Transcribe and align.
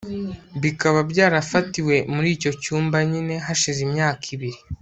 bikaba 0.61 0.99
byarafatiwe 1.11 1.95
muri 2.13 2.27
icyo 2.35 2.51
cyumba 2.61 2.97
nyine, 3.09 3.35
hashize 3.45 3.79
imyaka 3.87 4.23
ibiri 4.37 4.59